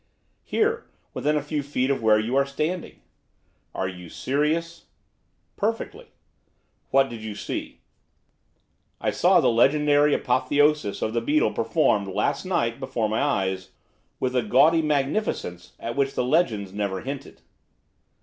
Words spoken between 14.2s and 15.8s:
a gaudy magnificence